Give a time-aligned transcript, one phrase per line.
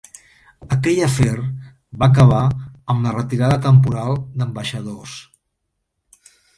[0.75, 2.41] Aquell afer va acabar
[2.95, 5.19] amb la retirada temporal d’ambaixadors.